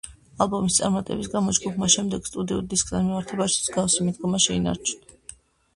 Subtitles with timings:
[0.43, 5.21] ალბომის წარმატების გამო ჯგუფმა შემდეგ სტუდიურ დისკთან მიმართებაშიც მსგავსი მიდგომა შეინარჩუნა.